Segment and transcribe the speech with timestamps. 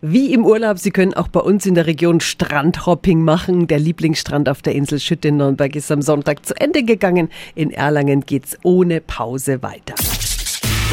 [0.00, 3.66] Wie im Urlaub, Sie können auch bei uns in der Region Strandhopping machen.
[3.66, 7.30] Der Lieblingsstrand auf der Insel Schütt in Nürnberg ist am Sonntag zu Ende gegangen.
[7.56, 9.96] In Erlangen geht's ohne Pause weiter.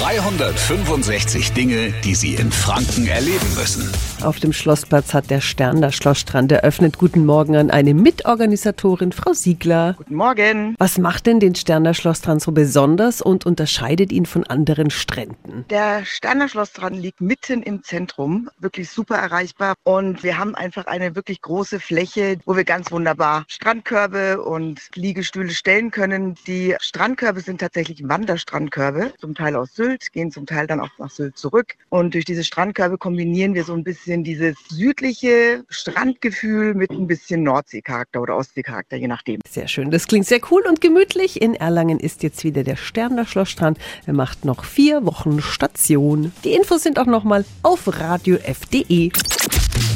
[0.00, 3.90] 365 Dinge, die Sie in Franken erleben müssen.
[4.22, 6.98] Auf dem Schlossplatz hat der Stern der Schlossstrand eröffnet.
[6.98, 9.94] Guten Morgen an eine Mitorganisatorin, Frau Siegler.
[9.98, 10.76] Guten Morgen.
[10.78, 15.64] Was macht denn den Sterner Schlossstrand so besonders und unterscheidet ihn von anderen Stränden?
[15.68, 19.74] Der Sterner Schlossstrand liegt mitten im Zentrum, wirklich super erreichbar.
[19.82, 25.50] Und wir haben einfach eine wirklich große Fläche, wo wir ganz wunderbar Strandkörbe und Liegestühle
[25.50, 26.36] stellen können.
[26.46, 31.10] Die Strandkörbe sind tatsächlich Wanderstrandkörbe, zum Teil aus Sylt, gehen zum Teil dann auch nach
[31.10, 31.74] Sylt zurück.
[31.88, 37.42] Und durch diese Strandkörbe kombinieren wir so ein bisschen dieses südliche Strandgefühl mit ein bisschen
[37.42, 39.40] Nordseecharakter oder Ostseecharakter, je nachdem.
[39.48, 39.90] Sehr schön.
[39.90, 41.40] Das klingt sehr cool und gemütlich.
[41.40, 43.78] In Erlangen ist jetzt wieder der Stern der Schlossstrand.
[44.06, 46.32] Er macht noch vier Wochen Station.
[46.44, 49.10] Die Infos sind auch nochmal auf radiof.de.